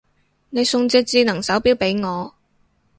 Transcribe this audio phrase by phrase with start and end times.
[0.49, 2.33] 你送隻智能手錶俾我